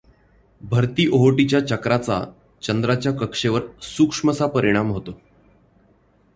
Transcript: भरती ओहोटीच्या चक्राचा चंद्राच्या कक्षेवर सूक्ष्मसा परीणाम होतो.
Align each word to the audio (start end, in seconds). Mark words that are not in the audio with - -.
भरती 0.61 1.07
ओहोटीच्या 1.07 1.59
चक्राचा 1.67 2.23
चंद्राच्या 2.61 3.11
कक्षेवर 3.11 3.61
सूक्ष्मसा 3.81 4.45
परीणाम 4.45 4.91
होतो. 4.91 5.19